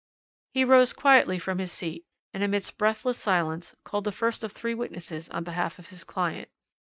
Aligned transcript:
"He 0.55 0.63
rose 0.65 0.93
quietly 0.93 1.37
from 1.37 1.59
his 1.59 1.71
seat, 1.71 2.07
and, 2.33 2.41
amidst 2.41 2.79
breathless 2.79 3.19
silence, 3.19 3.75
called 3.83 4.03
the 4.05 4.11
first 4.11 4.43
of 4.43 4.51
three 4.51 4.73
witnesses 4.73 5.29
on 5.29 5.43
behalf 5.43 5.77
of 5.77 5.89
his 5.89 6.03
client. 6.03 6.49